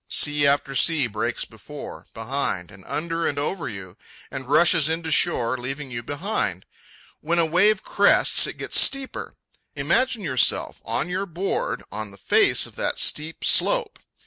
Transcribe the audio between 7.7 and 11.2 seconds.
crests, it gets steeper. Imagine yourself, on